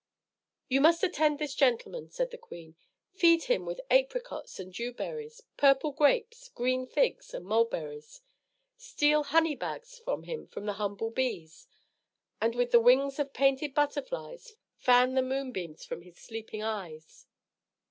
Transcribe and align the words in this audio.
"You 0.67 0.81
must 0.81 1.03
attend 1.03 1.37
this 1.37 1.53
gentleman," 1.53 2.09
said 2.09 2.31
the 2.31 2.37
queen. 2.39 2.75
"Feed 3.13 3.43
him 3.43 3.67
with 3.67 3.79
apricots 3.91 4.59
and 4.59 4.73
dewberries, 4.73 5.41
purple 5.57 5.91
grapes, 5.91 6.49
green 6.49 6.87
figs, 6.87 7.35
and 7.35 7.45
mulberries. 7.45 8.19
Steal 8.77 9.25
honey 9.25 9.53
bags 9.53 9.99
for 9.99 10.23
him 10.23 10.47
from 10.47 10.65
the 10.65 10.73
humble 10.81 11.11
bees, 11.11 11.67
and 12.41 12.55
with 12.55 12.71
the 12.71 12.81
wings 12.81 13.19
of 13.19 13.31
painted 13.31 13.75
butterflies 13.75 14.55
fan 14.75 15.13
the 15.13 15.21
moonbeams 15.21 15.85
from 15.85 16.01
his 16.01 16.17
sleeping 16.17 16.63
eyes." 16.63 17.27